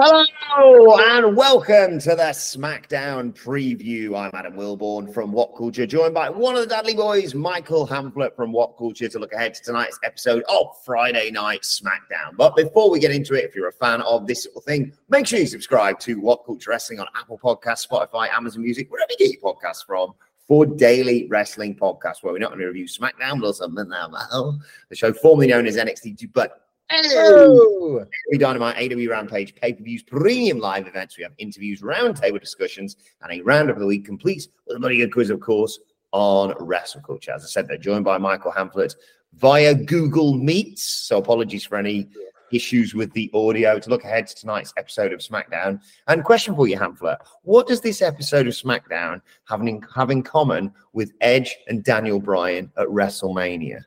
[0.00, 4.16] Hello and welcome to the SmackDown preview.
[4.16, 8.36] I'm Adam Wilbourn from What Culture, joined by one of the Dudley boys, Michael Hamflett
[8.36, 12.36] from What Culture, to look ahead to tonight's episode of Friday Night SmackDown.
[12.36, 14.92] But before we get into it, if you're a fan of this sort of thing,
[15.08, 19.10] make sure you subscribe to What Culture Wrestling on Apple Podcasts, Spotify, Amazon Music, wherever
[19.18, 20.12] you get your podcasts from.
[20.46, 24.96] For daily wrestling podcast, where we're not going to review SmackDown, or but also the
[24.96, 28.06] show formerly known as NXT, but Hello.
[28.30, 31.18] We Dynamite, AEW Rampage, pay per views, premium live events.
[31.18, 34.96] We have interviews, roundtable discussions, and a roundup of the week, complete with a money
[34.96, 35.78] good quiz, of course,
[36.12, 37.32] on wrestle culture.
[37.32, 38.94] As I said, they're joined by Michael Hamflett
[39.34, 40.82] via Google Meets.
[40.82, 42.08] So apologies for any
[42.52, 43.78] issues with the audio.
[43.78, 47.82] To look ahead to tonight's episode of SmackDown, and question for you, Hamflett: What does
[47.82, 52.86] this episode of SmackDown have in, have in common with Edge and Daniel Bryan at
[52.86, 53.82] WrestleMania?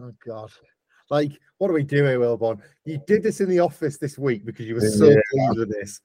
[0.00, 0.50] Oh God.
[1.08, 2.60] Like, what do we do here, Wilbourn?
[2.84, 5.16] You did this in the office this week because you were so yeah.
[5.32, 6.00] pleased with this.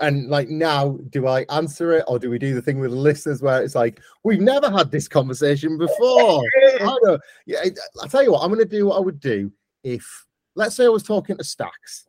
[0.00, 2.96] And like now, do I answer it or do we do the thing with the
[2.96, 6.42] listeners where it's like, we've never had this conversation before?
[6.80, 7.18] I know.
[7.46, 7.64] Yeah,
[8.00, 9.52] I'll tell you what, I'm gonna do what I would do
[9.84, 12.06] if let's say I was talking to Stacks.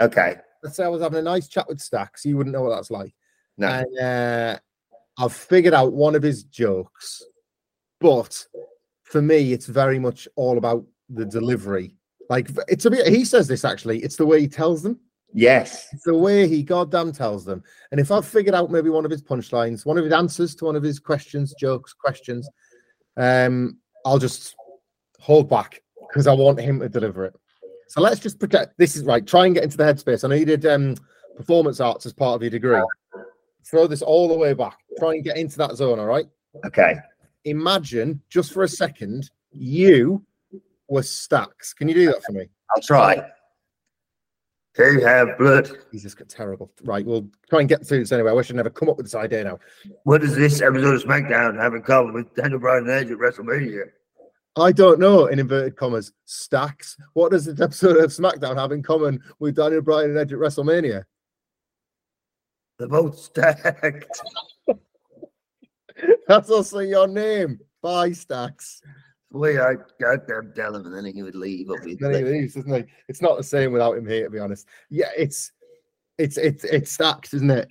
[0.00, 0.36] Okay.
[0.62, 2.24] Let's say I was having a nice chat with Stacks.
[2.24, 3.14] You wouldn't know what that's like.
[3.56, 3.68] No.
[3.68, 4.58] And uh,
[5.18, 7.22] I've figured out one of his jokes,
[8.00, 8.46] but
[9.04, 11.96] for me, it's very much all about the delivery.
[12.32, 13.06] Like it's a bit.
[13.08, 13.98] He says this actually.
[13.98, 14.98] It's the way he tells them.
[15.34, 17.62] Yes, it's the way he goddamn tells them.
[17.90, 20.64] And if I've figured out maybe one of his punchlines, one of his answers to
[20.64, 22.48] one of his questions, jokes, questions,
[23.18, 23.76] um,
[24.06, 24.56] I'll just
[25.20, 27.34] hold back because I want him to deliver it.
[27.88, 28.78] So let's just protect.
[28.78, 29.26] This is right.
[29.26, 30.24] Try and get into the headspace.
[30.24, 30.94] I know you did um,
[31.36, 32.80] performance arts as part of your degree.
[33.66, 34.78] Throw this all the way back.
[34.98, 35.98] Try and get into that zone.
[35.98, 36.26] All right.
[36.64, 36.94] Okay.
[37.44, 40.24] Imagine just for a second you
[40.92, 41.72] was Stacks.
[41.72, 42.46] Can you do that for me?
[42.76, 43.26] I'll try.
[44.76, 45.70] Who have blood?
[45.90, 46.70] Jesus, got terrible.
[46.84, 48.30] Right, we'll try and get through this anyway.
[48.30, 49.58] I wish I'd never come up with this idea now.
[50.04, 53.18] What does this episode of SmackDown have in common with Daniel Bryan and Edge at
[53.18, 53.84] WrestleMania?
[54.56, 56.96] I don't know, in inverted commas, stacks.
[57.14, 60.38] What does this episode of SmackDown have in common with Daniel Bryan and Edge at
[60.38, 61.04] WrestleMania?
[62.78, 64.20] They're both stacked.
[66.28, 67.60] That's also your name.
[67.82, 68.82] Bye, Stacks
[69.38, 71.68] way I got them tell him, and then he would leave.
[71.68, 72.84] Then he leaves, doesn't he?
[73.08, 74.66] It's not the same without him here, to be honest.
[74.90, 75.52] Yeah, it's
[76.18, 77.68] it's it's it's stacked, isn't it?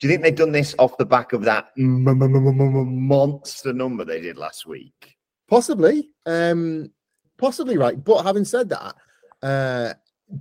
[0.00, 4.36] Do you think they've done this off the back of that monster number they did
[4.36, 5.16] last week?
[5.48, 6.90] Possibly, um,
[7.36, 8.02] possibly right.
[8.02, 8.94] But having said that,
[9.42, 9.94] uh,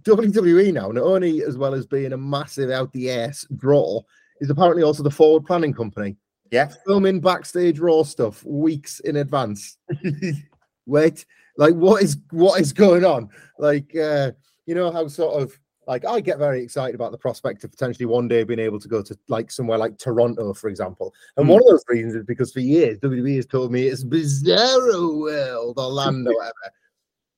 [0.03, 4.01] WWE now, not only as well as being a massive out the ass draw,
[4.41, 6.17] is apparently also the forward planning company.
[6.51, 6.71] Yeah.
[6.85, 9.77] Filming backstage raw stuff weeks in advance.
[10.85, 11.25] Wait,
[11.57, 13.29] like what is what is going on?
[13.59, 14.31] Like uh,
[14.65, 18.05] you know how sort of like I get very excited about the prospect of potentially
[18.05, 21.13] one day being able to go to like somewhere like Toronto, for example.
[21.37, 21.53] And mm.
[21.53, 25.77] one of those reasons is because for years WWE has told me it's Bizarro World
[25.79, 26.53] Orlando, whatever.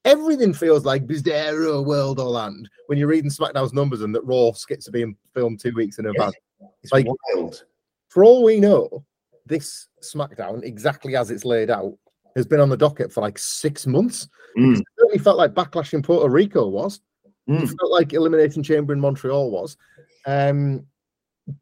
[0.06, 4.88] Everything feels like Bizarro World Orlando when you're reading SmackDown's numbers and that Raw skits
[4.88, 6.36] are being filmed two weeks in advance.
[6.81, 7.06] It's like
[7.36, 7.64] wild
[8.09, 9.06] for all we know,
[9.46, 11.94] this SmackDown, exactly as it's laid out,
[12.35, 14.28] has been on the docket for like six months.
[14.58, 14.79] Mm.
[14.79, 17.02] It certainly felt like Backlash in Puerto Rico was.
[17.50, 17.64] Mm.
[17.64, 19.78] It felt like Elimination Chamber in Montreal was.
[20.26, 20.85] Um,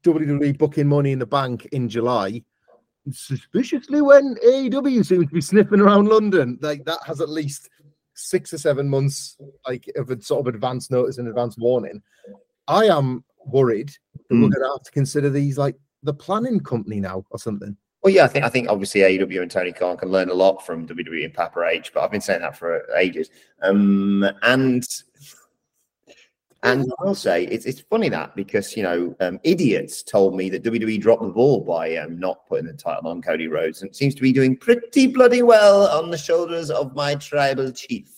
[0.04, 2.44] WWE booking Money in the Bank in July.
[3.10, 7.70] Suspiciously, when AEW seems to be sniffing around London, like that has at least
[8.14, 12.02] six or seven months, like of a sort of advance notice and advance warning.
[12.68, 14.42] I am worried that mm.
[14.42, 17.78] we're going to have to consider these like the planning company now or something?
[18.02, 20.66] Well, yeah, I think I think obviously AEW and Tony Khan can learn a lot
[20.66, 23.30] from WWE and Papa H, but I've been saying that for ages.
[23.62, 24.88] Um, and
[26.64, 30.64] And I'll say it's it's funny that because you know um, idiots told me that
[30.64, 33.96] WWE dropped the ball by um, not putting the title on Cody Rhodes, and it
[33.96, 38.12] seems to be doing pretty bloody well on the shoulders of my tribal chief.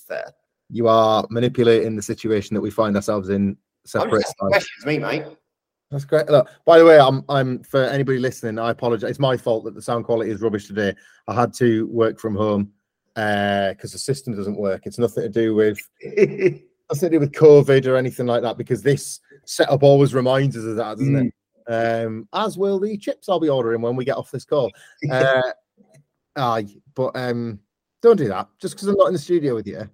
[0.69, 3.57] You are manipulating the situation that we find ourselves in.
[3.85, 5.25] Separate questions, me, mate.
[5.91, 6.27] That's great.
[6.27, 8.59] Look, by the way, I'm I'm for anybody listening.
[8.59, 9.09] I apologize.
[9.09, 10.93] It's my fault that the sound quality is rubbish today.
[11.27, 12.71] I had to work from home
[13.15, 14.85] because uh, the system doesn't work.
[14.85, 18.83] It's nothing to do with nothing to do with COVID or anything like that, because
[18.83, 21.27] this setup always reminds us of that, doesn't mm.
[21.27, 21.33] it?
[21.71, 24.71] Um, as will the chips I'll be ordering when we get off this call.
[25.11, 25.41] Uh,
[26.35, 27.59] aye, but um,
[28.01, 28.47] don't do that.
[28.61, 29.89] Just because I'm not in the studio with you,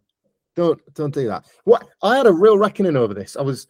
[0.55, 1.45] don't don't do that.
[1.63, 3.37] What I had a real reckoning over this.
[3.37, 3.67] I was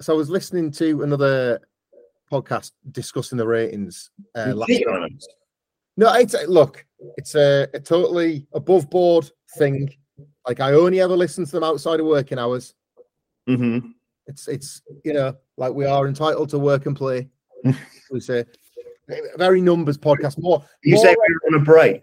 [0.00, 1.60] so I was listening to another
[2.30, 4.10] podcast discussing the ratings.
[4.34, 4.70] Uh, last
[5.96, 6.84] no, it's look,
[7.16, 9.92] it's a, a totally above board thing.
[10.46, 12.74] Like I only ever listen to them outside of working hours.
[13.48, 13.88] Mm-hmm.
[14.26, 17.28] It's it's you know like we are entitled to work and play.
[18.10, 18.44] we say
[19.36, 20.40] very numbers podcast.
[20.40, 22.02] More you more, say we're on a break.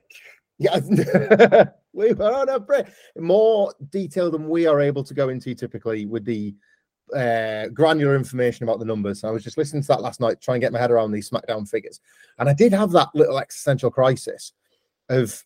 [0.60, 0.80] Yeah,
[1.94, 2.86] we were on a break.
[3.18, 6.54] More detail than we are able to go into typically with the
[7.16, 9.24] uh, granular information about the numbers.
[9.24, 11.30] I was just listening to that last night, trying to get my head around these
[11.30, 12.00] SmackDown figures,
[12.40, 14.54] and I did have that little existential crisis
[15.10, 15.44] of,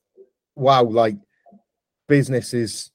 [0.55, 1.17] wow, like
[2.07, 2.91] business is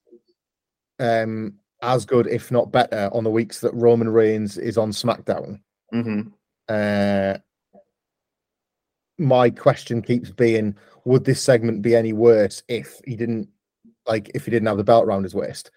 [0.98, 5.60] um, as good, if not better, on the weeks that Roman Reigns is on SmackDown.
[5.94, 6.28] Mm-hmm.
[6.68, 7.38] Uh,
[9.18, 13.48] my question keeps being: Would this segment be any worse if he didn't,
[14.06, 15.70] like, if he didn't have the belt around his waist?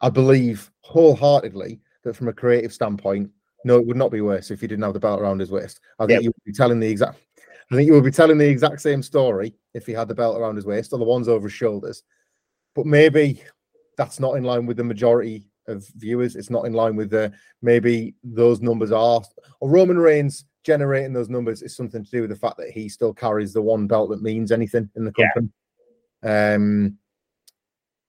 [0.00, 3.30] I believe wholeheartedly that from a creative standpoint,
[3.64, 5.80] no, it would not be worse if he didn't have the belt around his waist.
[5.98, 6.22] I think yep.
[6.22, 7.18] you would be telling the exact.
[7.70, 10.38] I think you would be telling the exact same story if he had the belt
[10.38, 12.02] around his waist or the ones over his shoulders.
[12.74, 13.42] But maybe
[13.98, 16.34] that's not in line with the majority of viewers.
[16.34, 19.20] It's not in line with the maybe those numbers are
[19.60, 22.88] or Roman Reigns generating those numbers is something to do with the fact that he
[22.88, 25.50] still carries the one belt that means anything in the company.
[26.22, 26.54] Yeah.
[26.54, 26.98] Um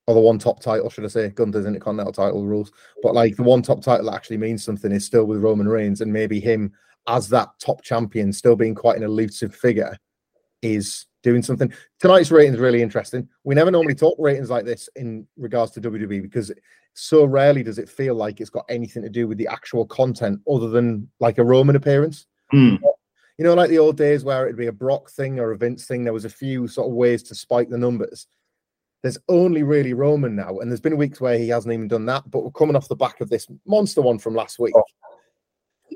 [0.09, 1.29] or the one top title, should I say?
[1.29, 2.71] Gunther's Intercontinental title rules,
[3.03, 6.01] but like the one top title that actually means something is still with Roman Reigns,
[6.01, 6.73] and maybe him
[7.07, 9.95] as that top champion, still being quite an elusive figure,
[10.63, 11.71] is doing something.
[11.99, 13.29] Tonight's rating is really interesting.
[13.43, 16.51] We never normally talk ratings like this in regards to WWE because
[16.95, 20.41] so rarely does it feel like it's got anything to do with the actual content
[20.51, 22.25] other than like a Roman appearance.
[22.51, 22.79] Mm.
[23.37, 25.85] You know, like the old days where it'd be a Brock thing or a Vince
[25.85, 26.03] thing.
[26.03, 28.25] There was a few sort of ways to spike the numbers
[29.01, 32.29] there's only really Roman now, and there's been weeks where he hasn't even done that.
[32.29, 34.83] But we're coming off the back of this monster one from last week, oh.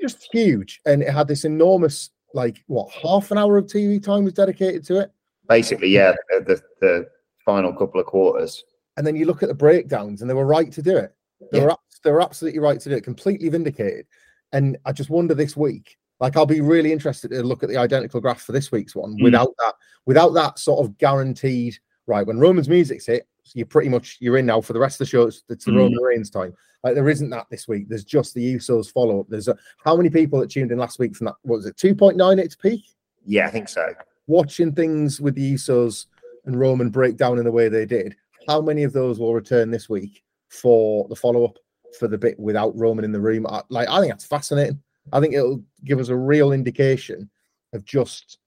[0.00, 4.24] just huge, and it had this enormous, like what half an hour of TV time
[4.24, 5.12] was dedicated to it.
[5.48, 7.08] Basically, yeah, the, the, the
[7.44, 8.64] final couple of quarters.
[8.96, 11.14] And then you look at the breakdowns, and they were right to do it.
[11.52, 11.66] They yeah.
[11.66, 14.06] were they were absolutely right to do it, completely vindicated.
[14.52, 17.76] And I just wonder this week, like I'll be really interested to look at the
[17.76, 19.24] identical graph for this week's one mm.
[19.24, 19.74] without that,
[20.06, 24.46] without that sort of guaranteed right when Roman's music's hit, you're pretty much you're in
[24.46, 25.22] now for the rest of the show.
[25.22, 25.78] It's, it's the mm.
[25.78, 26.54] Roman Reigns time.
[26.82, 27.88] Like there isn't that this week.
[27.88, 29.26] There's just the Usos follow up.
[29.28, 31.34] There's a, how many people that tuned in last week from that?
[31.42, 32.84] What was it 2.9 at its peak?
[33.24, 33.94] Yeah, I think so.
[34.26, 36.06] Watching things with the Usos
[36.44, 38.14] and Roman break down in the way they did.
[38.46, 41.56] How many of those will return this week for the follow up
[41.98, 43.46] for the bit without Roman in the room?
[43.46, 44.82] I, like I think that's fascinating.
[45.12, 47.30] I think it'll give us a real indication
[47.72, 48.38] of just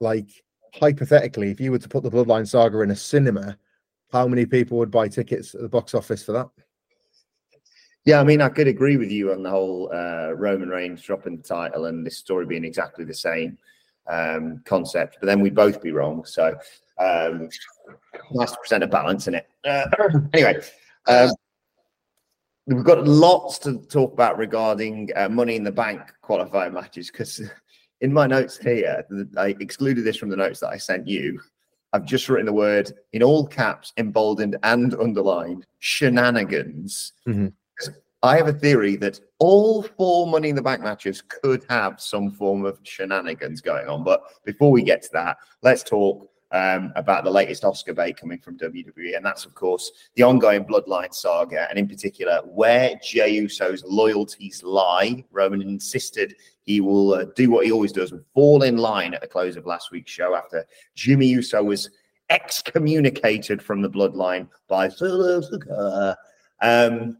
[0.00, 0.28] like
[0.74, 3.56] hypothetically, if you were to put the Bloodline Saga in a cinema,
[4.10, 6.48] how many people would buy tickets at the box office for that?
[8.04, 11.36] Yeah, I mean, I could agree with you on the whole uh, Roman Reigns dropping
[11.36, 13.56] the title and this story being exactly the same
[14.08, 16.24] um, concept, but then we'd both be wrong.
[16.24, 16.56] So,
[16.98, 17.48] um,
[18.32, 19.48] nice to present a balance in it.
[19.64, 19.86] Uh,
[20.32, 20.60] anyway,
[21.06, 21.30] um,
[22.66, 27.40] we've got lots to talk about regarding uh, Money in the Bank qualifying matches because
[28.02, 29.06] in my notes here,
[29.38, 31.40] I excluded this from the notes that I sent you.
[31.92, 37.12] I've just written the word in all caps, emboldened and underlined shenanigans.
[37.26, 37.48] Mm-hmm.
[38.24, 42.30] I have a theory that all four Money in the Bank matches could have some
[42.32, 44.02] form of shenanigans going on.
[44.04, 48.38] But before we get to that, let's talk um, about the latest Oscar bait coming
[48.38, 49.16] from WWE.
[49.16, 54.62] And that's, of course, the ongoing Bloodline saga, and in particular, where Jey Uso's loyalties
[54.62, 55.24] lie.
[55.30, 59.20] Roman insisted he will uh, do what he always does and fall in line at
[59.20, 60.64] the close of last week's show after
[60.94, 61.90] Jimmy Uso was
[62.30, 65.42] excommunicated from the bloodline by Solo
[66.62, 67.18] um,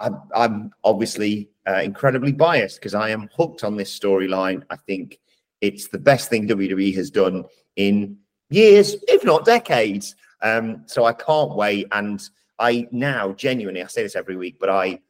[0.00, 4.62] I'm, I'm, obviously uh, incredibly biased because I am hooked on this storyline.
[4.68, 5.20] I think
[5.60, 7.44] it's the best thing WWE has done
[7.76, 8.18] in
[8.50, 10.16] years, if not decades.
[10.42, 11.86] Um, so I can't wait.
[11.92, 12.20] And
[12.58, 15.00] I now genuinely, I say this every week, but I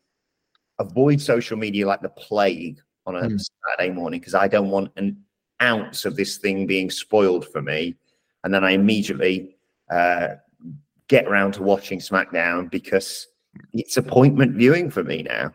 [0.78, 3.46] avoid social media like the plague on a Mm.
[3.68, 5.23] Saturday morning because I don't want an
[5.62, 7.94] ounce of this thing being spoiled for me.
[8.42, 9.56] And then I immediately
[9.90, 10.37] uh,
[11.08, 13.26] get around to watching SmackDown because
[13.73, 15.52] it's appointment viewing for me now.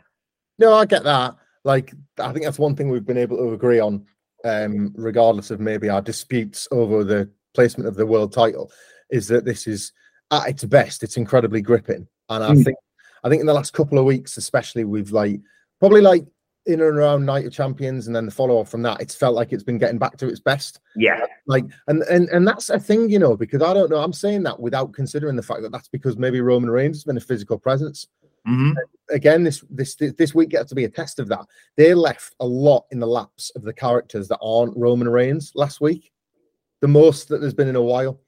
[0.57, 1.35] No, I get that.
[1.63, 4.05] Like, I think that's one thing we've been able to agree on,
[4.45, 8.71] um, regardless of maybe our disputes over the placement of the world title,
[9.09, 9.91] is that this is
[10.31, 11.03] at its best.
[11.03, 12.63] It's incredibly gripping, and I Mm.
[12.63, 12.77] think,
[13.23, 15.41] I think in the last couple of weeks, especially, we've like
[15.79, 16.25] probably like
[16.69, 19.35] in and around Night of Champions, and then the follow up from that, it's felt
[19.35, 20.79] like it's been getting back to its best.
[20.95, 21.25] Yeah.
[21.47, 23.97] Like, and and and that's a thing, you know, because I don't know.
[23.97, 27.17] I'm saying that without considering the fact that that's because maybe Roman Reigns has been
[27.17, 28.07] a physical presence
[28.47, 28.73] Mhm.
[29.09, 31.45] again this this this week gets to be a test of that
[31.75, 35.81] they left a lot in the laps of the characters that aren't roman reigns last
[35.81, 36.11] week
[36.79, 38.21] the most that there's been in a while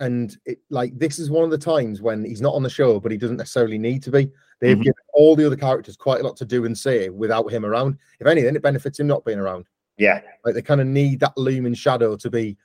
[0.00, 2.98] and it, like this is one of the times when he's not on the show
[2.98, 4.28] but he doesn't necessarily need to be
[4.64, 4.82] they've Mhm.
[4.84, 7.98] given all the other characters quite a lot to do and say without him around
[8.20, 9.66] if anything it benefits him not being around
[9.98, 10.22] Yeah.
[10.44, 12.56] like they kind of need that looming shadow to be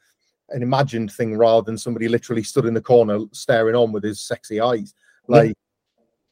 [0.49, 4.19] an imagined thing rather than somebody literally stood in the corner staring on with his
[4.19, 4.95] sexy eyes.
[5.27, 5.35] Yeah.
[5.35, 5.57] Like,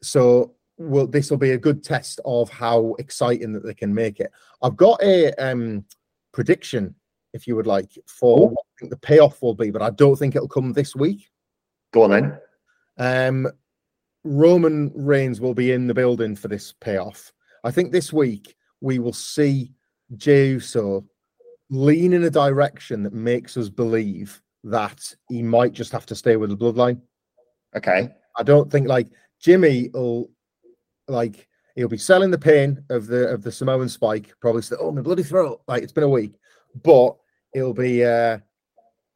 [0.02, 4.20] so well, this will be a good test of how exciting that they can make
[4.20, 4.32] it.
[4.62, 5.86] I've got a um
[6.32, 6.96] prediction,
[7.34, 10.16] if you would like, for what I think the payoff will be, but I don't
[10.16, 11.30] think it'll come this week.
[11.94, 12.40] Go on then.
[12.98, 13.52] Um,
[14.28, 17.32] Roman Reigns will be in the building for this payoff.
[17.64, 19.72] I think this week we will see
[20.16, 21.06] Jey Uso
[21.70, 26.36] lean in a direction that makes us believe that he might just have to stay
[26.36, 27.02] with the bloodline.
[27.76, 28.10] Okay.
[28.38, 29.08] I don't think like
[29.40, 30.30] Jimmy will
[31.08, 34.92] like he'll be selling the pain of the of the Samoan spike, probably say, oh
[34.92, 35.62] my bloody throat.
[35.68, 36.34] Like it's been a week,
[36.84, 37.16] but
[37.54, 38.40] it'll be uh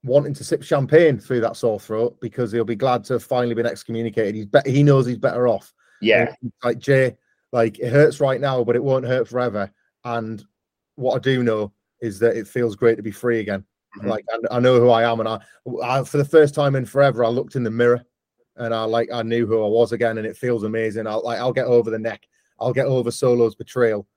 [0.04, 3.54] wanting to sip champagne through that sore throat because he'll be glad to have finally
[3.54, 4.36] been excommunicated.
[4.36, 5.74] He's be- he knows he's better off.
[6.02, 6.34] Yeah.
[6.42, 7.16] And, Like Jey,
[7.52, 9.72] like it hurts right now, but it won't hurt forever.
[10.04, 10.44] And
[10.96, 13.64] what I do know is that it feels great to be free again.
[14.00, 14.08] Mhm.
[14.08, 15.40] Like I, I know who I am, and I,
[15.84, 18.02] I, for the first time in forever, I looked in the mirror,
[18.56, 21.08] and I like I knew who I was again, and it feels amazing.
[21.08, 22.26] I'll like I'll get over the neck.
[22.60, 24.08] I'll get over Solo's betrayal.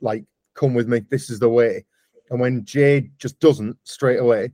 [0.00, 0.24] Like,
[0.54, 1.00] come with me.
[1.10, 1.84] This is the way.
[2.30, 4.52] And when Jey just doesn't straight away,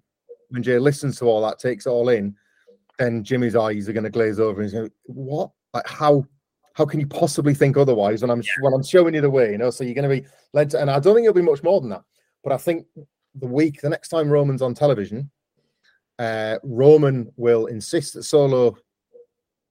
[0.50, 2.36] when Jey listens to all that, takes it all in,
[2.98, 5.50] then Jimmy's eyes are going to glaze over, and he's going, "What?
[5.74, 6.24] Like how?"
[6.74, 9.50] How can you possibly think otherwise when I'm when I'm showing you the way?
[9.50, 11.42] You know, so you're going to be led to, and I don't think it'll be
[11.42, 12.04] much more than that.
[12.44, 12.86] But I think
[13.34, 15.30] the week, the next time Roman's on television,
[16.18, 18.76] uh, Roman will insist that Solo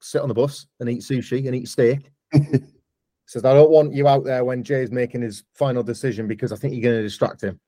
[0.01, 2.11] sit on the bus and eat sushi and eat steak.
[3.25, 6.55] Says, I don't want you out there when Jey's making his final decision because I
[6.55, 7.59] think you're going to distract him.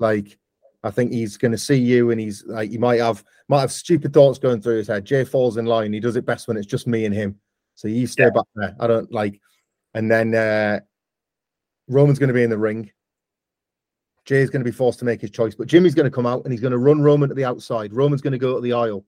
[0.00, 0.36] Like,
[0.82, 3.72] I think he's going to see you and he's like, he might have might have
[3.72, 5.04] stupid thoughts going through his head.
[5.04, 5.92] Jey falls in line.
[5.92, 7.38] He does it best when it's just me and him.
[7.74, 8.30] So you stay Yeah.
[8.30, 8.76] back there.
[8.80, 9.40] I don't like,
[9.94, 10.80] and then uh
[11.88, 12.90] Roman's going to be in the ring.
[14.24, 16.42] Jey's going to be forced to make his choice, but Jimmy's going to come out
[16.44, 17.92] and he's going to run Roman to the outside.
[17.94, 19.04] Roman's going to go to the aisle.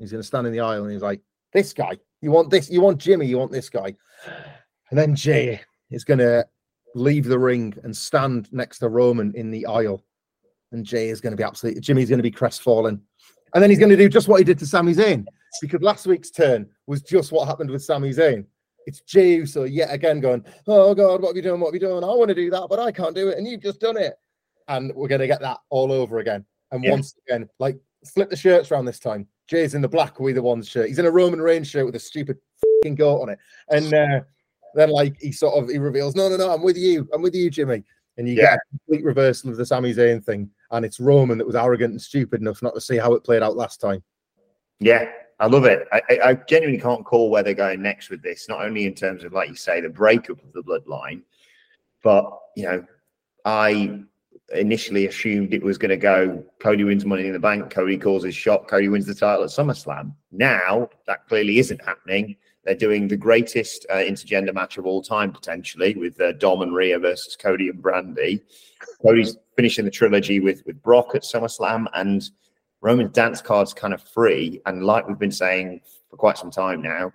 [0.00, 1.20] He's going to stand in the aisle and he's like,
[1.52, 2.68] "This guy, you want this?
[2.68, 3.26] You want Jimmy?
[3.26, 3.94] You want this guy?"
[4.90, 6.46] And then Jey is going to
[6.94, 10.04] leave the ring and stand next to Roman in the aisle,
[10.72, 11.80] and Jey is going to be absolutely.
[11.80, 13.00] Jimmy's going to be crestfallen,
[13.54, 15.24] and then he's going to do just what he did to Sami Zayn
[15.62, 18.44] because last week's turn was just what happened with Sami Zayn.
[18.86, 21.60] It's Jey Uso yet again going, "Oh God, what have you done?
[21.60, 22.04] What have you done?
[22.04, 24.14] I want to do that, but I can't do it, and you've just done it."
[24.68, 26.44] And we're going to get that all over again.
[26.72, 26.90] And Yeah.
[26.90, 27.78] once again, like
[28.14, 29.28] flip the shirts around this time.
[29.48, 30.88] Jey's in the black we the ones shirt.
[30.88, 32.36] He's in a Roman Reigns shirt with a stupid
[32.82, 33.38] fucking goat on it.
[33.68, 34.20] And uh,
[34.74, 37.08] then like he sort of he reveals, "No, no, no, I'm with you.
[37.12, 37.84] I'm with you, Jimmy."
[38.18, 38.42] And you Yeah.
[38.42, 40.50] get a complete reversal of the Sami Zayn thing.
[40.70, 43.42] And it's Roman that was arrogant and stupid enough not to see how it played
[43.42, 44.02] out last time.
[44.80, 45.86] Yeah, I love it.
[45.92, 48.48] I, I, genuinely can't call where they're going next with this.
[48.48, 51.22] Not only in terms of, like you say, the breakup of the bloodline,
[52.02, 52.84] but you know,
[53.44, 54.00] I
[54.54, 58.24] initially assumed it was going to go Cody wins Money in the Bank, Cody calls
[58.24, 60.14] his shot, Cody wins the title at SummerSlam.
[60.30, 62.36] Now that clearly isn't happening.
[62.66, 66.74] They're doing the greatest uh, intergender match of all time potentially with uh, Dom and
[66.74, 68.42] Rhea versus Cody and Brandi.
[69.02, 72.28] Cody's finishing the trilogy with with Brock at SummerSlam, and
[72.80, 74.60] Roman's dance card's kind of free.
[74.66, 75.80] And like we've been saying
[76.10, 77.12] for quite some time now,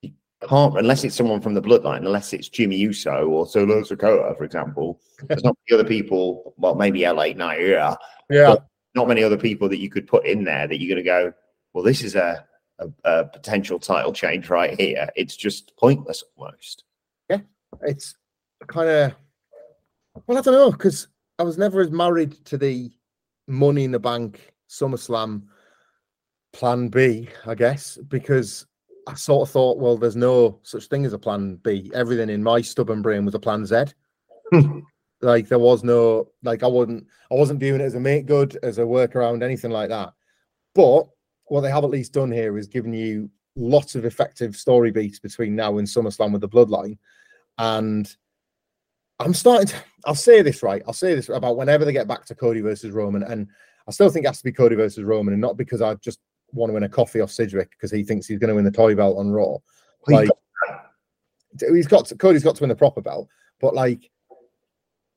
[0.00, 0.12] you
[0.48, 4.44] can't unless it's someone from the bloodline, unless it's Jimmy Uso or Solo Sikoa, for
[4.44, 5.00] example.
[5.28, 6.54] There's not many other people.
[6.56, 7.94] Well, maybe LA yeah,
[8.30, 8.56] Yeah.
[8.94, 11.32] not many other people that you could put in there that you're going to go.
[11.74, 12.46] Well, this is a,
[12.78, 15.08] a, a potential title change right here.
[15.16, 16.84] It's just pointless almost.
[17.28, 17.40] Yeah,
[17.82, 18.14] it's
[18.66, 19.14] kind of
[20.26, 21.08] well, I don't know because
[21.38, 22.90] I was never as married to the
[23.46, 25.44] Money in the Bank SummerSlam
[26.52, 28.66] Plan B, I guess, because
[29.06, 31.90] I sort of thought, well, there's no such thing as a plan B.
[31.94, 33.84] Everything in my stubborn brain was a plan Z.
[35.22, 38.58] like there was no like I wasn't I wasn't viewing it as a make good,
[38.62, 40.12] as a workaround, anything like that.
[40.74, 41.04] But
[41.48, 45.18] what they have at least done here is given you lots of effective story beats
[45.18, 46.98] between now and SummerSlam with the bloodline.
[47.58, 48.14] And
[49.18, 50.82] I'm starting to I'll say this right.
[50.86, 53.22] I'll say this about whenever they get back to Cody versus Roman.
[53.24, 53.48] And
[53.86, 56.20] I still think it has to be Cody versus Roman, and not because I just
[56.52, 58.70] want to win a coffee off Sidgwick because he thinks he's going to win the
[58.70, 59.56] toy belt on Raw.
[60.06, 60.30] Like
[61.72, 63.28] he's got to, Cody's got to win the proper belt,
[63.60, 64.10] but like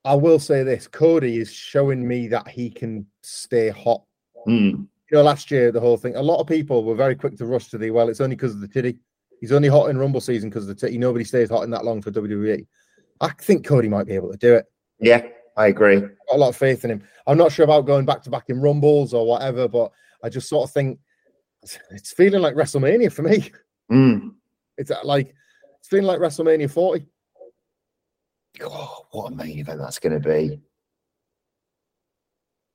[0.04, 4.04] I will say this: Cody is showing me that he can stay hot.
[4.48, 4.88] Mm.
[5.12, 6.16] You know, last year the whole thing.
[6.16, 8.08] A lot of people were very quick to rush to the well.
[8.08, 8.98] It's only because of the titty.
[9.42, 10.98] He's only hot in Rumble season because the titty.
[10.98, 12.66] Nobody stays hot in that long for WWE.
[13.20, 14.66] I think Cody might be able to do it.
[15.00, 15.28] Yeah,
[15.58, 15.98] I agree.
[15.98, 17.04] I've got a lot of faith in him.
[17.28, 19.92] I'm not sure about going back to back in Rumbles or whatever, but
[20.24, 20.98] I just sort of think
[21.92, 23.52] it's feeling like WrestleMania for me.
[23.92, 24.36] Mm.
[24.78, 25.36] It's uh, like
[25.80, 27.06] it's feeling like WrestleMania 40.
[28.62, 30.62] Oh, what a main event that's going to be.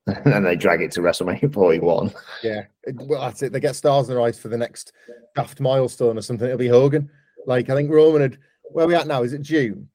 [0.25, 2.13] and then they drag it to WrestleMania 41.
[2.43, 3.53] Yeah, well, that's it.
[3.53, 4.93] They get stars in their eyes for the next
[5.35, 6.47] daft milestone or something.
[6.47, 7.11] It'll be Hogan.
[7.47, 8.39] Like I think Roman had.
[8.71, 9.23] Where are we at now?
[9.23, 9.89] Is it June?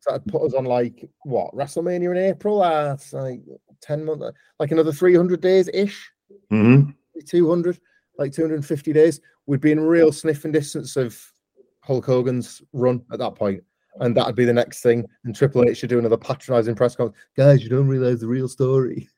[0.00, 2.62] So that put us on like what WrestleMania in April?
[2.62, 3.40] Uh, that's like
[3.82, 4.24] ten months,
[4.58, 6.10] like another three hundred days ish.
[6.50, 6.90] Mm-hmm.
[7.26, 7.78] Two hundred,
[8.16, 9.20] like two hundred and fifty days.
[9.46, 11.20] We'd be in real sniffing distance of
[11.82, 13.62] Hulk Hogan's run at that point,
[14.00, 15.04] and that'd be the next thing.
[15.24, 17.18] And Triple H should do another patronizing press conference.
[17.36, 19.08] Guys, you don't realize the real story.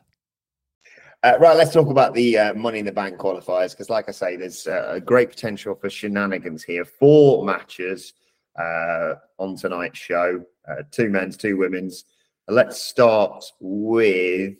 [1.23, 4.11] Uh, right, let's talk about the uh, Money in the Bank qualifiers because, like I
[4.11, 6.83] say, there's uh, a great potential for shenanigans here.
[6.83, 8.13] Four matches
[8.59, 12.05] uh, on tonight's show, uh, two men's, two women's.
[12.47, 14.55] Let's start with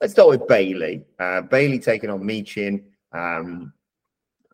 [0.00, 1.04] let's start with Bayley.
[1.18, 3.72] Uh, Bayley taking on Michin um,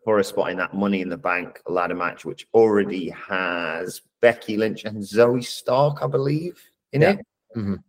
[0.03, 4.57] for a spot in that Money in the Bank ladder match, which already has Becky
[4.57, 6.59] Lynch and Zoey Stark, I believe,
[6.91, 7.11] in Yeah.
[7.11, 7.25] it.
[7.55, 7.83] Mhm.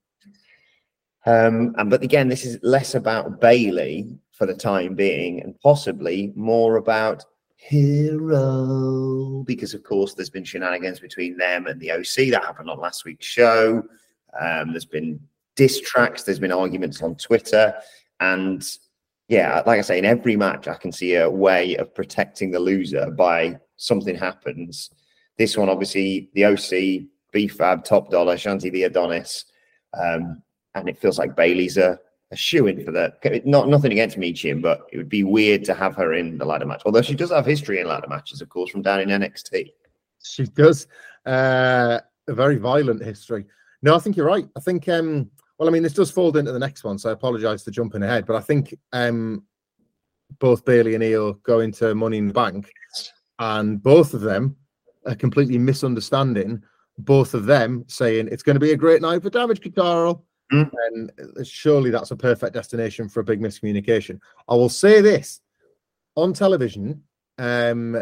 [1.26, 6.32] Um, and but again, this is less about Bayley for the time being, and possibly
[6.34, 7.24] more about
[7.56, 12.70] Hit Row, because of course there's been shenanigans between them and the OC that happened
[12.70, 13.82] on last week's show.
[14.40, 15.20] Um, there's been
[15.56, 17.74] diss tracks, there's been arguments on Twitter,
[18.20, 18.66] and
[19.28, 22.58] yeah, like I say, in every match I can see a way of protecting the
[22.58, 24.90] loser by something happens.
[25.38, 29.44] This one, obviously, the OC, B-Fab, Top Dollar, Shanti the Adonis.
[29.94, 30.42] Um,
[30.74, 31.98] and it feels like Bayley's a,
[32.30, 33.46] a shoe in for that.
[33.46, 36.66] Not nothing against Michin, but it would be weird to have her in the ladder
[36.66, 36.82] match.
[36.86, 39.72] Although she does have history in ladder matches, of course, from down in NXT.
[40.22, 40.86] She does.
[41.26, 43.44] Uh, a very violent history.
[43.82, 44.48] No, I think you're right.
[44.56, 47.12] I think um well, I mean, this does fold into the next one, so I
[47.12, 49.44] apologize for jumping ahead, but I think um
[50.38, 52.70] both Bayley and Iyo go into Money in the Bank,
[53.38, 54.56] and both of them
[55.06, 56.62] are completely misunderstanding.
[56.98, 60.70] Both of them saying it's going to be a great night for Damage Control, mm.
[60.88, 64.20] and surely that's a perfect destination for a big miscommunication.
[64.48, 65.40] I will say this
[66.16, 67.02] on television,
[67.38, 67.96] um,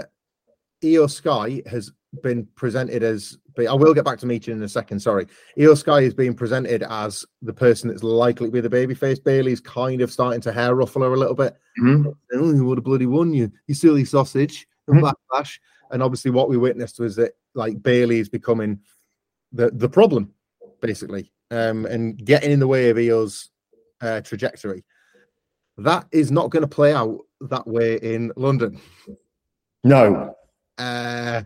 [0.82, 5.00] Iyo Sky has been presented as I will get back to Michin in a second.
[5.00, 5.26] Sorry,
[5.58, 9.22] Iyo Sky is being presented as the person that's likely to be the babyface.
[9.22, 11.56] Bayley's kind of starting to hair ruffle her a little bit.
[11.80, 12.10] Mm-hmm.
[12.34, 15.06] Oh, you would have bloody won you, you silly sausage, and mm-hmm.
[15.06, 15.58] backlash.
[15.90, 18.80] And obviously, what we witnessed was that like Bayley is becoming
[19.52, 20.32] the the problem,
[20.80, 23.50] basically, um, and getting in the way of Iyo's
[24.00, 24.84] uh, trajectory.
[25.76, 28.80] That is not going to play out that way in London.
[29.84, 30.34] No.
[30.76, 31.42] Uh,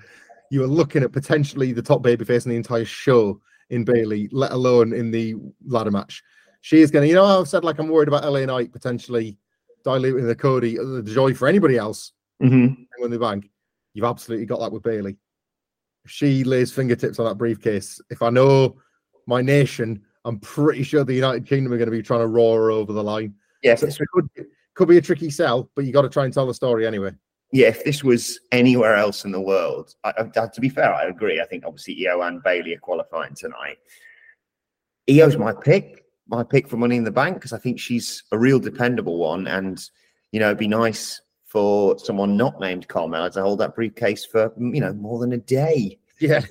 [0.50, 4.52] you are looking at potentially the top babyface in the entire show in Bayley, let
[4.52, 5.34] alone in the
[5.66, 6.22] ladder match.
[6.60, 9.36] She is going to, you know, I've said like I'm worried about LA Knight potentially
[9.84, 12.12] diluting the Cody, uh, the joy for anybody else
[12.42, 12.82] mm-hmm.
[12.98, 13.50] when they bank.
[13.94, 15.16] You've absolutely got that with Bayley.
[16.06, 18.76] She lays fingertips on that briefcase, if I know
[19.26, 22.70] my nation, I'm pretty sure the United Kingdom are going to be trying to roar
[22.70, 23.35] over the line.
[23.62, 24.28] Yes, so it could,
[24.74, 27.12] could be a tricky sell, but you got to try and tell the story anyway
[27.52, 31.04] yeah, if this was anywhere else in the world, I, I, to be fair, I
[31.04, 31.40] agree.
[31.40, 33.76] I think obviously Iyo and Bayley are qualifying tonight.
[35.08, 38.38] Iyo's my pick, my pick for Money in the Bank because I think she's a
[38.38, 39.78] real dependable one, and
[40.32, 44.50] you know, it'd be nice for someone not named Carmella to hold that briefcase for
[44.56, 45.98] you know more than a day.
[46.20, 46.42] Yeah,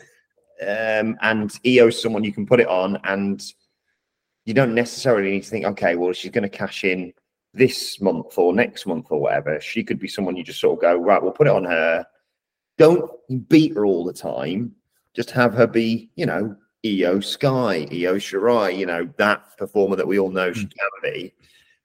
[0.61, 3.43] um, and Iyo's someone you can put it on, and
[4.45, 7.13] you don't necessarily need to think, okay, well, she's going to cash in
[7.53, 10.81] this month or next month or whatever, she could be someone you just sort of
[10.81, 12.05] go, right, we'll put it on her.
[12.77, 13.11] Don't
[13.49, 14.73] beat her all the time.
[15.13, 20.07] Just have her be, you know, Iyo Sky, Io Shirai, you know, that performer that
[20.07, 20.67] we all know she hmm.
[20.67, 21.33] can be.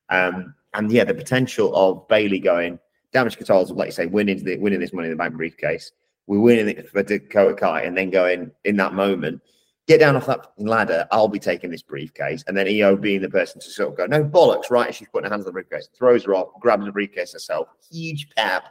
[0.08, 2.78] Um, and yeah, the potential of Bayley going,
[3.12, 5.90] damage controls, like you say, winning the winning this money in the bank briefcase.
[6.26, 9.40] We're winning it for Dakota Kai, and then going in that moment,
[9.86, 11.06] get down off that ladder.
[11.12, 12.42] I'll be taking this briefcase.
[12.46, 14.94] And then Iyo being the person to sort of go, no bollocks, right?
[14.94, 17.68] She's putting her hands on the briefcase, throws her off, grabs the briefcase herself.
[17.90, 18.64] Huge pep,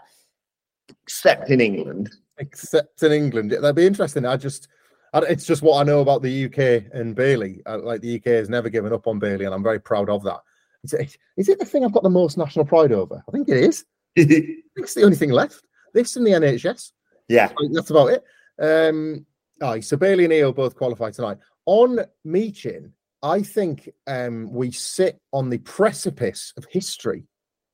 [1.04, 2.12] except in England.
[2.38, 3.52] Except in England.
[3.52, 4.26] That'd be interesting.
[4.26, 4.68] I just,
[5.13, 7.62] it's just what I know about the UK and Bayley.
[7.65, 10.41] like the UK has never given up on Bayley, and I'm very proud of that.
[10.84, 13.24] Is it, is it the thing I've got the most national pride over?
[13.28, 13.86] I think it is.
[14.15, 15.63] it's the only thing left.
[15.94, 16.91] This and the NHS.
[17.28, 17.52] Yeah.
[17.74, 18.24] That's about it.
[18.60, 19.26] Um,
[19.62, 21.38] Aye, so Bayley and Iyo both qualify tonight.
[21.66, 22.92] On Michin,
[23.24, 27.24] I think um, we sit on the precipice of history,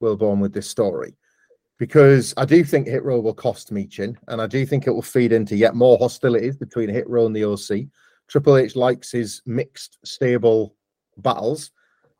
[0.01, 1.15] Wilbourn, with this story,
[1.79, 5.01] because I do think Hit Row will cost Michin, and I do think it will
[5.01, 7.87] feed into yet more hostilities between Hit Row and the OC.
[8.27, 10.75] Triple H likes his mixed, stable
[11.17, 11.71] battles.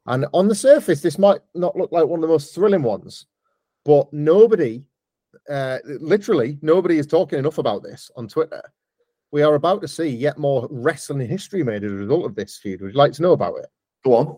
[0.08, 3.28] And on the surface, this might not look like one of the most thrilling ones,
[3.86, 4.84] but nobody,
[5.50, 8.64] uh, literally, nobody is talking enough about this on Twitter
[9.32, 12.58] we are about to see yet more wrestling history made as a result of this
[12.58, 12.82] feud.
[12.82, 13.68] Would you like to know about it?
[14.04, 14.38] Go on.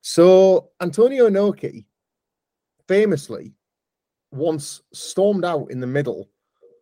[0.00, 1.86] So Antonio Inoki
[2.86, 3.54] famously
[4.32, 6.28] once stormed out in the middle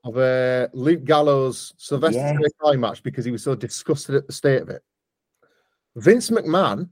[0.05, 2.77] of a Luke Gallows Sylvester yes.
[2.77, 4.83] match because he was so disgusted at the state of it.
[5.97, 6.89] Vince McMahon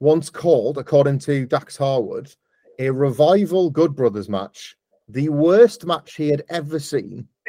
[0.00, 2.32] once called, according to Dax Harwood,
[2.78, 4.76] a revival Good Brothers match
[5.12, 7.26] the worst match he had ever seen.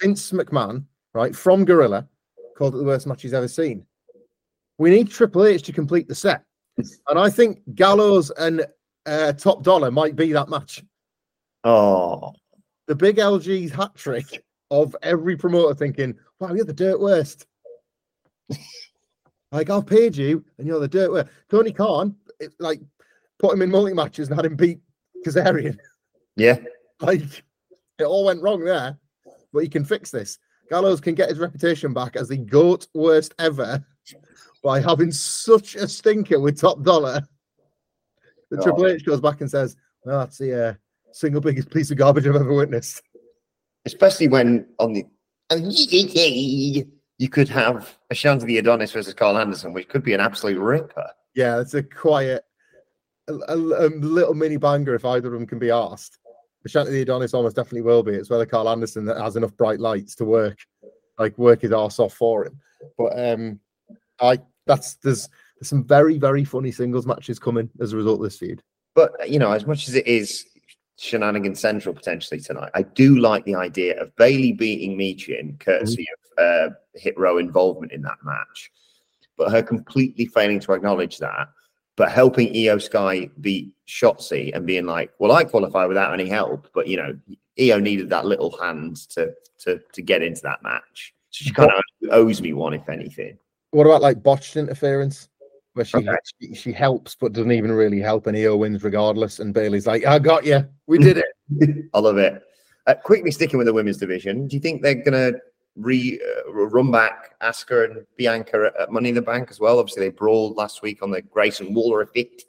[0.00, 2.08] Vince McMahon right, from Gorilla,
[2.56, 3.84] called it the worst match he's ever seen.
[4.78, 6.44] We need Triple H to complete the set.
[7.08, 8.64] And I think Gallows and
[9.04, 10.82] uh, Top Dollar might be that match.
[11.64, 12.32] Oh.
[12.86, 17.46] The big LG's hat trick of every promoter thinking, wow, you're the dirt worst.
[19.52, 21.28] like, I've paid you and you're the dirt worst.
[21.50, 22.80] Tony Khan, it, like,
[23.38, 24.80] put him in multi matches and had him beat
[25.26, 25.76] Kazarian.
[26.36, 26.58] Yeah.
[27.02, 27.44] Like,
[27.98, 28.98] it all went wrong there,
[29.52, 30.38] but he can fix this.
[30.70, 33.84] Gallows can get his reputation back as the GOAT worst ever
[34.64, 37.20] by having such a stinker with top dollar.
[38.50, 38.62] The oh.
[38.62, 40.74] Triple H goes back and says, well, that's the uh,
[41.12, 43.02] single biggest piece of garbage I've ever witnessed.
[43.84, 45.04] Especially when on the
[47.18, 50.58] you could have a Shanty the Adonis versus Karl Anderson, which could be an absolute
[50.58, 51.08] ripper.
[51.34, 52.44] Yeah, it's a quiet,
[53.28, 56.18] a, a, a little mini banger if either of them can be asked.
[56.68, 58.14] Shanty the Adonis almost definitely will be.
[58.14, 60.58] It's whether Karl Anderson that has enough bright lights to work,
[61.18, 62.60] like work his arse off for him.
[62.96, 63.60] But um,
[64.20, 65.28] I that's there's
[65.62, 68.62] there's some very, very funny singles matches coming as a result of this feud.
[68.96, 70.44] But you know, as much as it is
[70.98, 76.04] shenanigan central potentially tonight, I do like the idea of Bayley beating Michin, courtesy
[76.38, 76.66] mm-hmm.
[76.66, 78.72] of uh, Hit Row involvement in that match,
[79.36, 81.48] but her completely failing to acknowledge that,
[81.96, 86.68] but helping Iyo Sky beat Shotzi and being like, "Well, I qualify without any help,
[86.74, 87.18] but you know,
[87.58, 91.70] Iyo needed that little hand to to to get into that match, so she kind
[91.70, 93.38] of owes me one, if anything."
[93.70, 95.28] What about like botched interference?
[95.74, 96.16] where she, okay.
[96.40, 99.38] she, she helps but doesn't even really help, and Iyo wins regardless.
[99.38, 102.42] And Bayley's like, "I got you, we did it." I love it.
[102.86, 105.32] Uh, quickly sticking with the women's division, do you think they're gonna
[105.76, 109.78] re uh, run back Asuka and Bianca at, at, Money in the Bank as well?
[109.78, 112.44] Obviously, they brawled last week on the Grayson Waller effect.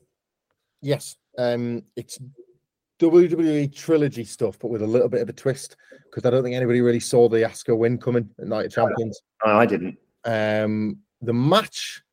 [0.81, 2.19] Yes, um, it's
[2.99, 5.75] WWE trilogy stuff, but with a little bit of a twist
[6.09, 9.19] because I don't think anybody really saw the Asuka win coming at Night of Champions.
[9.43, 9.97] I, I didn't.
[10.25, 12.03] Um, the match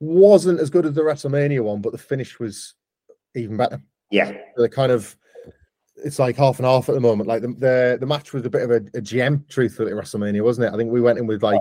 [0.00, 2.74] wasn't as good as the WrestleMania one, but the finish was
[3.34, 3.80] even better.
[4.10, 5.16] Yeah, the kind of
[6.04, 7.28] it's like half and half at the moment.
[7.28, 10.42] Like the the, the match was a bit of a, a GM, truthfully, at WrestleMania,
[10.42, 10.74] wasn't it?
[10.74, 11.60] I think we went in with like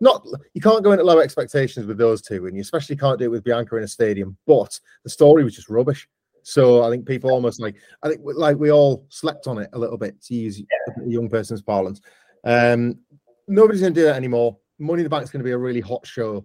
[0.00, 3.26] not you can't go into low expectations with those two, and you especially can't do
[3.26, 4.36] it with Bianca in a stadium.
[4.46, 6.08] But the story was just rubbish.
[6.42, 9.78] So I think people almost like I think like we all slept on it a
[9.78, 11.04] little bit to use yeah.
[11.04, 12.00] a young person's parlance.
[12.44, 12.98] Um,
[13.46, 14.58] nobody's going to do that anymore.
[14.78, 16.44] Money in the Bank is going to be a really hot show,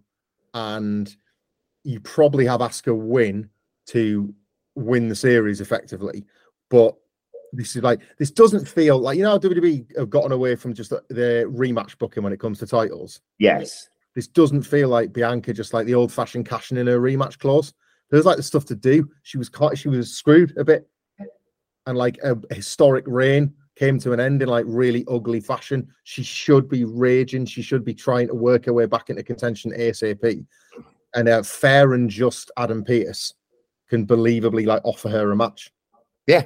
[0.54, 1.14] and
[1.84, 3.50] you probably have Asuka win
[3.88, 4.34] to
[4.76, 6.26] win the series effectively.
[6.70, 6.96] But
[7.54, 10.90] this is like this doesn't feel like you know WWE have gotten away from just
[10.90, 13.22] the, the rematch booking when it comes to titles.
[13.40, 17.40] Yes, this doesn't feel like Bianca just like the old fashioned cashing in her rematch
[17.40, 17.74] clause.
[18.10, 19.10] There's like the stuff to do.
[19.24, 20.88] She was caught, she was screwed a bit,
[21.86, 25.88] and like a, historic reign came to an end in like really ugly fashion.
[26.04, 27.46] She should be raging.
[27.46, 30.46] She should be trying to work her way back into contention ASAP
[31.14, 33.34] and a fair and just Adam Pearce
[33.90, 35.72] can believably like offer her a match.
[36.28, 36.44] Yeah,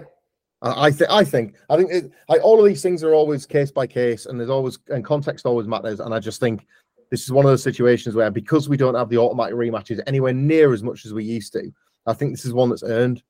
[0.62, 3.45] I, I think I think I think it, like all of these things are always
[3.45, 6.00] case by case, and there's always and context always matters.
[6.00, 6.65] And I just think
[7.10, 10.34] this is one of those situations where because we don't have the automatic rematches anywhere
[10.34, 11.71] near as much as we used to,
[12.06, 13.21] I think this is one that's earned.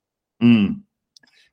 [0.42, 0.82] Mm.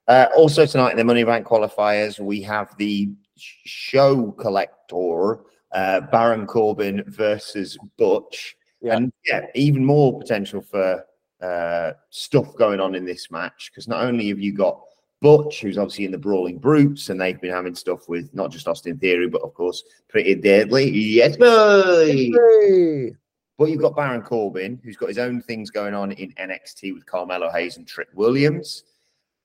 [0.06, 5.40] Uh, also tonight in the Money Bank qualifiers, we have the show collector
[5.72, 8.56] uh, Baron Corbin versus Butch.
[8.80, 8.96] Yeah.
[8.96, 11.04] And yeah, even more potential for
[11.42, 14.80] uh, stuff going on in this match because not only have you got
[15.20, 18.68] Butch, who's obviously in the Brawling Brutes, and they've been having stuff with not just
[18.68, 20.90] Austin Theory, but of course, Pretty Deadly.
[20.90, 22.06] Yes, boy.
[22.06, 23.12] Hey.
[23.56, 27.04] But you've got Baron Corbin, who's got his own things going on in NXT with
[27.06, 28.84] Carmelo Hayes and Trick Williams.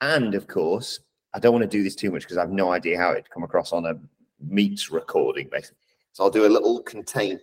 [0.02, 1.00] And of course,
[1.34, 3.32] I don't want to do this too much because I have no idea how it'd
[3.32, 3.96] come across on a
[4.40, 5.78] meets recording, basically.
[6.12, 7.40] So I'll do a little contain.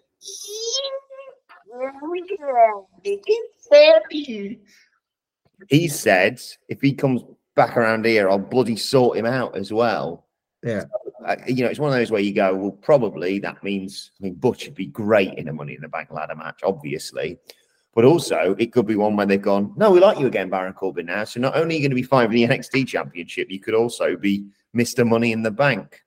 [5.68, 7.22] He said if he comes
[7.60, 10.26] back around here, I'll bloody sort him out as well.
[10.62, 10.84] Yeah.
[11.26, 14.24] Uh, you know, it's one of those where you go, well, probably that means, I
[14.24, 17.38] mean, Butch would be great in a Money in the Bank ladder match, obviously.
[17.94, 20.72] But also, it could be one where they've gone, no, we like you again, Baron
[20.72, 21.24] Corbin now.
[21.24, 23.74] So not only are you going to be fine for the NXT Championship, you could
[23.74, 25.06] also be Mr.
[25.06, 26.00] Money in the Bank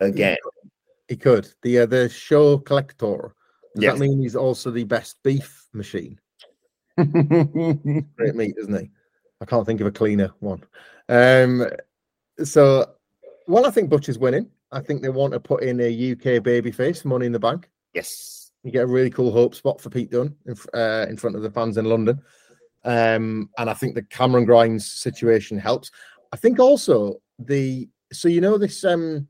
[0.00, 0.36] again.
[1.08, 1.48] He could.
[1.62, 3.34] The uh, the show collector
[3.76, 3.94] does yes.
[3.94, 6.18] that mean he's also the best beef machine?
[6.96, 8.90] Great meat, isn't he?
[9.40, 10.62] I can't think of a cleaner one.
[11.08, 11.66] Um,
[12.42, 12.86] so,
[13.46, 14.50] well, I think Butch is winning.
[14.72, 17.68] I think they want to put in a UK babyface, Money in the Bank.
[17.94, 21.36] Yes, you get a really cool hope spot for Pete Dunne in, uh, in front
[21.36, 22.20] of the fans in London.
[22.84, 25.90] Um, and I think the Cameron Grimes situation helps.
[26.32, 29.28] I think also the so you know this um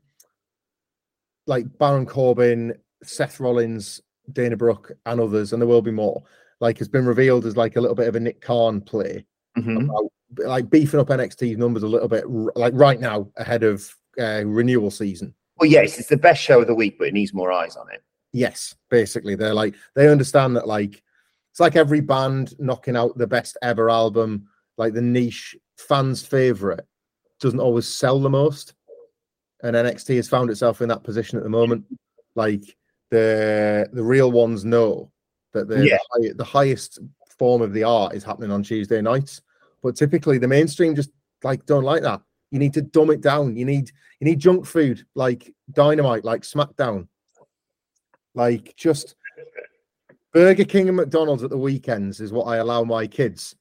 [1.45, 6.23] like Baron Corbin, Seth Rollins Dana Brooke and others, and there will be more,
[6.59, 9.25] like has been revealed as like a little bit of a Nick Khan play,
[9.57, 9.89] mm-hmm.
[9.89, 10.11] about,
[10.45, 14.91] like beefing up NXT's numbers a little bit, like right now ahead of uh, renewal
[14.91, 15.33] season.
[15.57, 17.89] Well, yes, it's the best show of the week, but it needs more eyes on
[17.91, 18.03] it.
[18.33, 21.01] Yes, basically, they're like they understand that like
[21.51, 26.85] it's like every band knocking out the best ever album, like the niche fans' favorite
[27.39, 28.73] doesn't always sell the most,
[29.63, 31.85] and NXT has found itself in that position at the moment.
[32.35, 32.63] Like
[33.09, 35.11] the the real ones know
[35.53, 35.97] that the yeah.
[36.19, 36.99] the, the highest
[37.39, 39.41] form of the art is happening on Tuesday nights.
[39.87, 41.11] But typically, the mainstream just
[41.45, 42.19] like don't like that.
[42.51, 43.55] You need to dumb it down.
[43.55, 47.07] You need you need junk food like Dynamite, like SmackDown,
[48.35, 49.15] like just
[50.33, 53.55] Burger King and McDonald's at the weekends is what I allow my kids.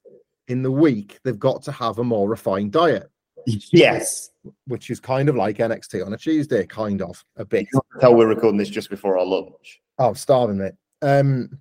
[0.48, 3.08] In the week, they've got to have a more refined diet.
[3.46, 4.30] Yes.
[4.66, 7.68] Which is kind of like NXT on a Tuesday, kind of a bit.
[8.00, 9.80] Tell we're recording this just before our lunch.
[10.00, 10.74] Oh, starving, mate.
[11.02, 11.60] Um,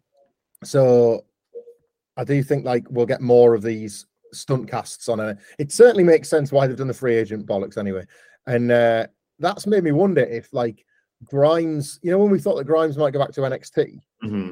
[0.63, 1.23] so
[2.17, 5.37] I do think like we'll get more of these stunt casts on it.
[5.59, 8.05] It certainly makes sense why they've done the free agent bollocks anyway.
[8.47, 9.07] And uh,
[9.39, 10.85] that's made me wonder if like
[11.23, 14.51] Grimes, you know, when we thought that Grimes might go back to NXT, Mm-hmm.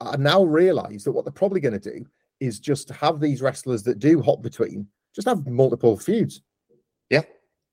[0.00, 2.06] I now realize that what they're probably going to do
[2.40, 6.42] is just have these wrestlers that do hop between, just have multiple feuds.
[7.10, 7.22] Yeah.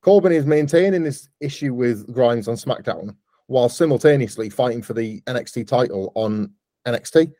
[0.02, 3.16] Corbin is maintaining this issue with Grimes on SmackDown
[3.48, 6.52] while simultaneously fighting for the NXT title on
[6.88, 7.32] NXT.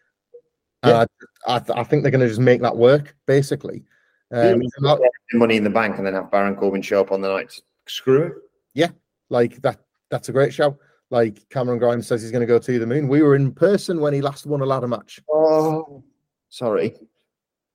[0.88, 1.06] Yeah.
[1.48, 3.84] I, I, th- I think they're going to just make that work, basically.
[4.32, 4.96] Um, Yeah.
[5.34, 7.54] Money in the bank and then have Baron Corbin show up on the night.
[7.88, 8.34] Screw it.
[8.74, 8.90] Yeah,
[9.30, 9.80] like that,
[10.12, 10.78] that's a great show.
[11.12, 13.08] Like Cameron Grimes says he's going to go to the moon.
[13.08, 15.20] We were in person when he last won a ladder match.
[15.32, 16.04] Oh,
[16.50, 16.96] sorry.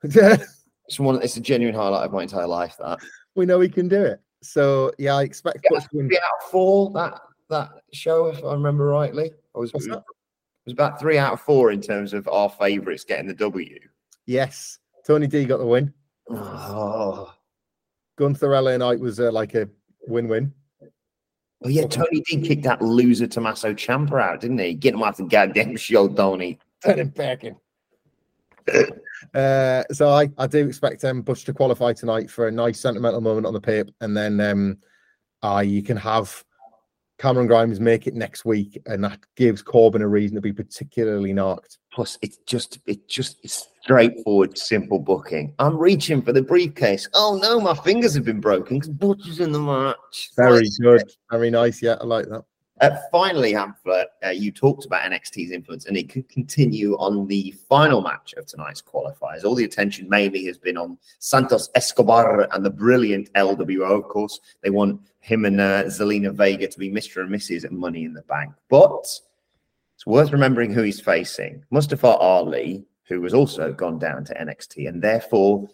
[0.05, 0.37] Yeah.
[0.87, 1.23] It's one.
[1.23, 2.75] It's a genuine highlight of my entire life.
[2.81, 2.99] That
[3.37, 4.21] we know he can do it.
[4.43, 6.09] So yeah, I expect Yeah, Butch to win.
[6.09, 6.91] three out four.
[6.91, 9.71] That that show, if I remember rightly, I was.
[10.65, 10.83] What's it was- that?
[10.85, 13.79] it was about three out of four in terms of our favourites getting the W.
[14.27, 15.93] Yes, Tony D got the win.
[16.31, 17.33] Oh,
[18.17, 19.69] Gunther LA Knight was uh, like a
[20.07, 20.53] win-win.
[21.65, 24.75] oh yeah, Tony D kicked that loser Tommaso Ciampa out, didn't he?
[24.75, 26.59] Get him off the goddamn show, Tony.
[26.85, 27.57] Turn him back in.
[29.35, 33.21] Uh, so I, I do expect um, Butch to qualify tonight for a nice sentimental
[33.21, 34.79] moment on the pape, and then um,
[35.43, 36.43] uh, you can have
[37.21, 41.35] Cameron Grimes make it next week, and that gives Corbin a reason to be particularly
[41.35, 41.77] knocked.
[41.93, 45.53] Plus, it's just it just it's straightforward, simple booking.
[45.59, 47.07] I'm reaching for the briefcase.
[47.13, 50.31] Oh no, my fingers have been broken because Butcher's in the match.
[50.35, 51.83] Very good, very nice.
[51.83, 52.43] Yeah, I like that.
[52.81, 57.55] Uh, finally, Hamflett, uh, you talked about NXT's influence, and it could continue on the
[57.69, 59.45] final match of tonight's qualifiers.
[59.45, 63.99] All the attention mainly has been on Santos Escobar and the brilliant LWO.
[63.99, 67.21] Of course, they want him and uh, Zelina Vega to be Mr.
[67.21, 67.65] and Mrs.
[67.65, 68.53] at Money in the Bank.
[68.69, 69.07] But
[69.95, 74.89] it's worth remembering who he's facing Mustafa Ali, who has also gone down to NXT,
[74.89, 75.69] and therefore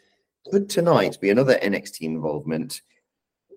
[0.51, 2.83] could tonight be another NXT involvement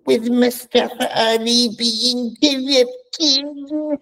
[0.06, 4.00] with Mustafa Ali being corrupted.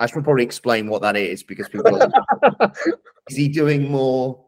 [0.00, 2.72] I should probably explain what that is because people are,
[3.28, 4.44] is he doing more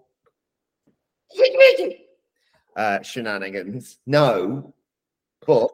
[2.76, 3.98] uh, shenanigans?
[4.06, 4.74] No,
[5.46, 5.70] but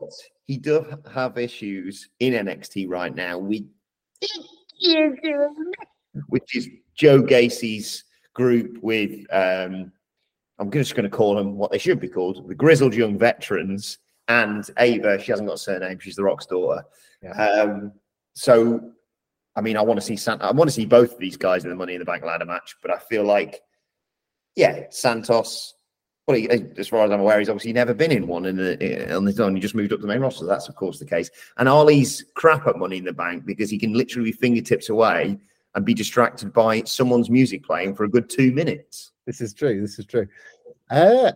[0.47, 3.65] he does have issues in NXT right now with
[6.29, 8.05] which is Joe Gacy's
[8.35, 9.93] group with um
[10.59, 13.99] I'm just going to call them what they should be called the grizzled young veterans
[14.29, 15.19] and Ava.
[15.19, 15.99] She hasn't got a surname.
[15.99, 16.85] She's the Rock's daughter.
[17.23, 17.33] Yeah.
[17.33, 17.93] Um,
[18.35, 18.93] so,
[19.57, 21.65] I mean, I want to see San- I want to see both of these guys
[21.65, 23.61] in the Money in the Bank ladder match, but I feel like,
[24.55, 25.75] yeah, Santos.
[26.31, 29.27] Well, he, as far as I'm aware, he's obviously never been in one the, on
[29.27, 29.57] his own.
[29.57, 30.47] He just moved up the main roster.
[30.47, 31.29] That's of course the case.
[31.57, 35.41] And Ali's crap at Money in the Bank because he can literally fingertips away
[35.75, 39.11] and be distracted by someone's music playing for a good two minutes.
[39.27, 39.81] This is true.
[39.81, 40.29] This is true.
[40.89, 41.33] Uh,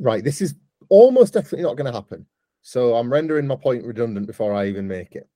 [0.00, 0.24] right.
[0.24, 0.54] This is
[0.88, 2.24] almost definitely not going to happen.
[2.62, 5.28] So I'm rendering my point redundant before I even make it.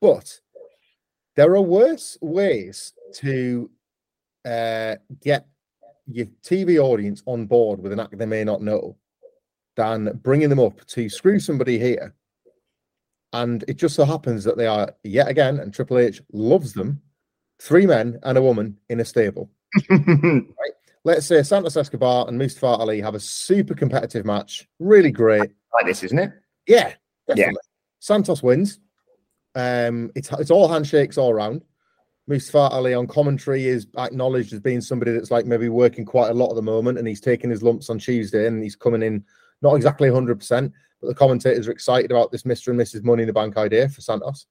[0.00, 0.40] But
[1.36, 3.70] there are worse ways to
[4.46, 5.46] uh, get
[6.06, 8.96] your TV audience on board with an act they may not know
[9.76, 12.14] than bringing them up to screw somebody here.
[13.32, 17.02] And it just so happens that they are yet again, and Triple H loves them,
[17.60, 19.50] three men and a woman in a stable
[19.90, 20.72] right?
[21.04, 25.50] let's say Santos Escobar and Mustafa Ali have a super competitive match, really great.
[25.72, 26.32] like this, isn't it?
[26.66, 26.94] Yeah,
[27.28, 27.60] definitely.
[28.00, 28.80] Santos wins.
[29.54, 31.62] Um, it's it's all handshakes all around.
[32.26, 36.34] Mustafa Ali on commentary is acknowledged as being somebody that's like maybe working quite a
[36.34, 39.24] lot at the moment, and he's taking his lumps on Tuesday, and he's coming in
[39.62, 42.68] not exactly 100, percent but the commentators are excited about this Mr.
[42.68, 43.04] and Mrs.
[43.04, 44.46] Money in the Bank idea for Santos.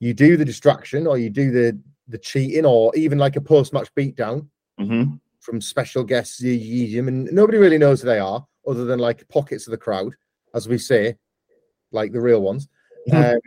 [0.00, 3.72] You do the distraction, or you do the the cheating, or even like a post
[3.72, 4.48] match beatdown
[4.80, 5.14] Mm-hmm.
[5.38, 9.70] from special guests, and nobody really knows who they are, other than like pockets of
[9.70, 10.12] the crowd,
[10.52, 11.16] as we say,
[11.92, 12.66] like the real ones.
[13.12, 13.38] Um,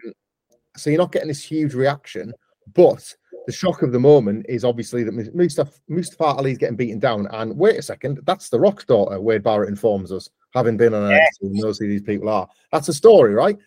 [0.78, 2.34] so you're not getting this huge reaction,
[2.74, 3.14] but
[3.48, 7.28] the shock of the moment is obviously that Mus- Mustafa, Mustafa Ali's getting beaten down.
[7.32, 11.10] And wait a second, that's the Rock's daughter, Wade Barrett informs us, having been on
[11.10, 12.48] NXT and knows who these people are.
[12.74, 13.58] That's a story, right?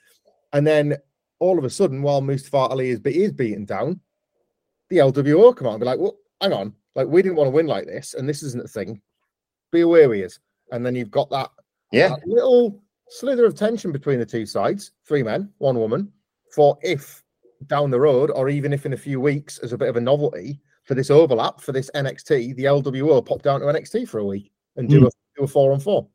[0.52, 0.98] And then
[1.38, 4.00] all of a sudden, while Mustafa Ali is, is beaten down,
[4.90, 7.52] the LWO come out and be like, well, hang on, like we didn't want to
[7.52, 9.00] win like this, and this isn't a thing.
[9.72, 10.38] Be aware we is.
[10.72, 11.48] And then you've got that,
[11.90, 12.08] Yeah.
[12.10, 16.12] that little slither of tension between the two sides, three men, one woman,
[16.54, 17.24] for if
[17.66, 20.00] down the road, or even if in a few weeks, as a bit of a
[20.00, 24.24] novelty for this overlap for this NXT, the LWO pop down to NXT for a
[24.24, 26.08] week and do a do a four on four.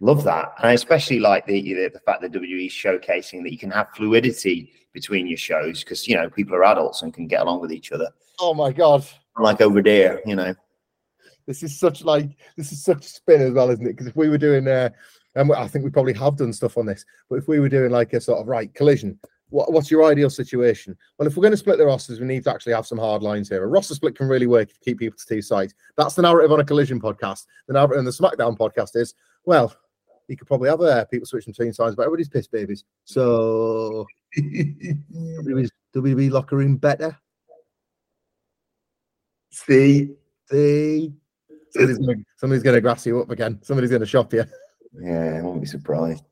[0.00, 3.52] Love that, and I especially like the the, the fact that WWE is showcasing that
[3.52, 7.26] you can have fluidity between your shows because you know people are adults and can
[7.26, 8.08] get along with each other.
[8.40, 9.04] Oh my god.
[9.36, 10.54] Like over there, you know.
[11.46, 13.90] This is such like this is such spin as well, isn't it?
[13.90, 14.90] Because if we were doing, uh,
[15.34, 17.90] and I think we probably have done stuff on this, but if we were doing
[17.90, 19.18] like a sort of right collision,
[19.50, 20.96] what, what's your ideal situation?
[21.18, 23.22] Well, if we're going to split the rosters, we need to actually have some hard
[23.22, 23.64] lines here.
[23.64, 25.74] A roster split can really work if you keep people to two sides.
[25.96, 27.46] That's the narrative on a collision podcast.
[27.66, 29.74] The narrative in the SmackDown podcast is, well,
[30.28, 32.84] you could probably have uh, people switching between sides, but everybody's piss babies.
[33.04, 34.06] So
[34.38, 37.16] WWE's WWE locker room better.
[39.50, 40.10] See,
[40.50, 41.12] see,
[41.70, 43.58] somebody's gonna, somebody's gonna grass you up again.
[43.62, 44.44] Somebody's gonna shop you.
[45.00, 46.24] Yeah, I won't be surprised.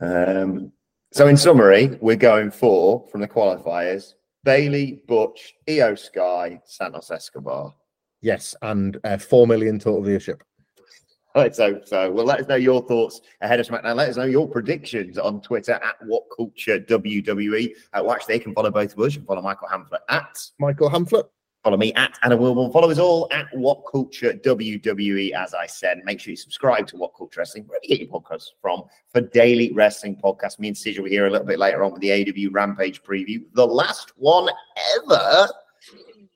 [0.00, 0.72] Um,
[1.16, 4.12] so, in summary, we're going for from the qualifiers
[4.44, 7.74] Bayley, Butch, Iyo Sky, Santos Escobar.
[8.20, 10.40] Yes, and uh, four million total viewership.
[11.34, 13.94] Right, so so well, let us know your thoughts ahead of SmackDown.
[13.96, 17.72] Let us know your predictions on Twitter at What Culture WWE.
[17.92, 19.12] Uh, well, actually, they can follow both of us.
[19.12, 21.24] You can follow Michael Hamflett at Michael Hamflett.
[21.66, 22.72] Follow me at Adam Wilbourn.
[22.72, 25.32] Follow us all at WhatCulture WWE.
[25.32, 28.50] As I said, make sure you subscribe to WhatCulture Wrestling, wherever you get your podcasts
[28.62, 30.60] from, for daily wrestling podcasts.
[30.60, 33.02] Me and Sid will be here a little bit later on with the AEW Rampage
[33.02, 34.48] preview, the last one
[35.10, 35.48] ever,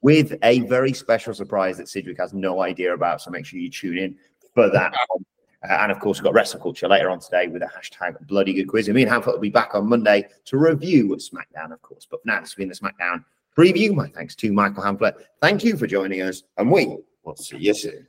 [0.03, 3.23] with a very special surprise that Sidgwick has no idea about.
[3.23, 4.17] So make sure you tune in
[4.53, 4.93] for that.
[5.13, 8.53] Uh, and of course, we've got Wrestle Culture later on today with a hashtag bloody
[8.53, 8.89] good quiz.
[8.89, 12.05] And me and Hamflett will be back on Monday to review SmackDown, of course.
[12.11, 13.23] But now, this has been the SmackDown
[13.57, 13.95] preview.
[13.95, 15.15] My thanks to Michael Hamflett.
[15.41, 18.07] Thank you for joining us, and we will see you soon.